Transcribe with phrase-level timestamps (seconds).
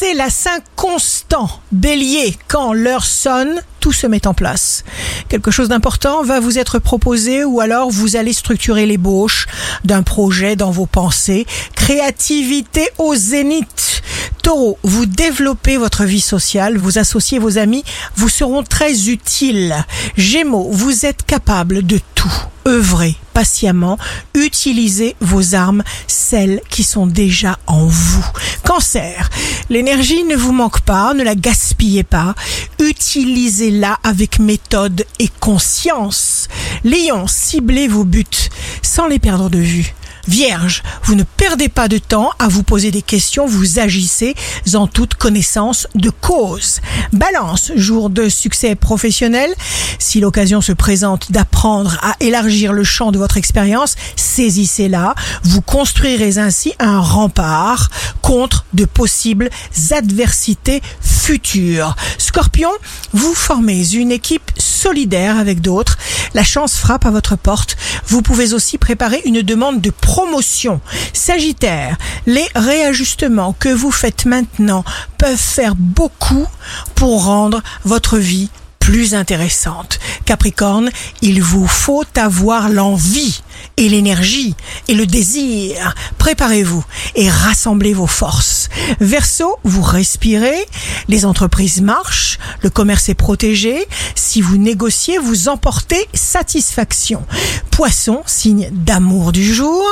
[0.00, 1.50] C'est la Saint constant.
[1.72, 4.84] Bélier, quand l'heure sonne, tout se met en place.
[5.28, 9.48] Quelque chose d'important va vous être proposé ou alors vous allez structurer l'ébauche
[9.82, 11.48] d'un projet dans vos pensées.
[11.74, 14.02] Créativité au zénith.
[14.44, 17.82] Taureau, vous développez votre vie sociale, vous associez vos amis,
[18.14, 19.74] vous seront très utiles.
[20.16, 22.32] Gémeaux, vous êtes capable de tout.
[22.68, 23.96] Œuvrez patiemment,
[24.34, 28.26] utilisez vos armes, celles qui sont déjà en vous.
[28.62, 29.30] Cancer,
[29.70, 32.34] l'énergie ne vous manque pas, ne la gaspillez pas,
[32.78, 36.48] utilisez-la avec méthode et conscience.
[36.84, 38.50] Lion, ciblez vos buts
[38.82, 39.94] sans les perdre de vue.
[40.28, 44.34] Vierge, vous ne perdez pas de temps à vous poser des questions, vous agissez
[44.74, 46.80] en toute connaissance de cause.
[47.14, 49.50] Balance, jour de succès professionnel,
[49.98, 55.14] si l'occasion se présente d'apprendre à élargir le champ de votre expérience, saisissez-la,
[55.44, 57.88] vous construirez ainsi un rempart
[58.20, 59.48] contre de possibles
[59.92, 61.96] adversités futures.
[62.18, 62.70] Scorpion,
[63.14, 65.96] vous formez une équipe solidaire avec d'autres,
[66.34, 67.76] la chance frappe à votre porte,
[68.06, 70.80] vous pouvez aussi préparer une demande de promotion.
[71.12, 74.84] Sagittaire, les réajustements que vous faites maintenant
[75.18, 76.46] peuvent faire beaucoup
[76.94, 79.98] pour rendre votre vie plus intéressante.
[80.24, 80.90] Capricorne,
[81.20, 83.42] il vous faut avoir l'envie
[83.76, 84.54] et l'énergie
[84.88, 85.94] et le désir.
[86.18, 88.68] Préparez-vous et rassemblez vos forces.
[89.00, 90.66] Verseau, vous respirez,
[91.08, 93.86] les entreprises marchent, le commerce est protégé.
[94.14, 97.24] Si vous négociez, vous emportez satisfaction.
[97.70, 99.84] Poisson, signe d'amour du jour,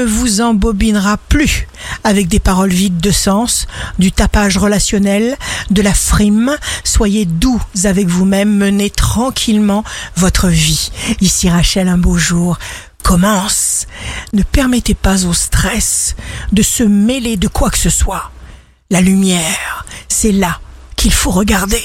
[0.00, 1.68] ne vous embobinera plus
[2.04, 3.66] avec des paroles vides de sens,
[3.98, 5.36] du tapage relationnel,
[5.70, 6.56] de la frime.
[6.84, 9.84] Soyez doux avec vous-même, menez tranquillement
[10.16, 10.90] votre vie.
[11.20, 12.58] Ici Rachel, un beau jour
[13.02, 13.86] commence.
[14.32, 16.16] Ne permettez pas au stress
[16.52, 18.30] de se mêler de quoi que ce soit.
[18.90, 20.60] La lumière, c'est là
[20.96, 21.82] qu'il faut regarder.